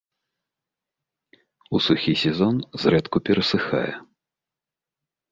У 1.79 1.81
сухі 1.87 2.13
сезон 2.21 2.55
зрэдку 2.85 3.17
перасыхае. 3.27 3.91